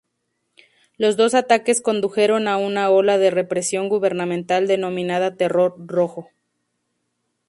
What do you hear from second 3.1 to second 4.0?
de represión